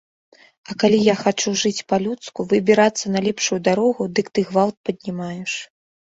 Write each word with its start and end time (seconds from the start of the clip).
А 0.69 0.75
калі 0.83 0.99
я 1.07 1.13
хачу 1.23 1.49
жыць 1.63 1.83
па-людску, 1.91 2.45
выбірацца 2.53 3.05
на 3.15 3.19
лепшую 3.25 3.59
дарогу, 3.67 4.07
дык 4.21 4.31
ты 4.39 4.45
гвалт 4.49 4.75
паднімаеш. 4.89 5.53